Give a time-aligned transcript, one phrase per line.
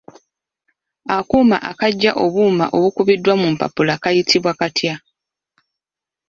[1.17, 4.95] Akuuma akaggya obuuma obukubiddwa mu mpapula kayitibwa katya?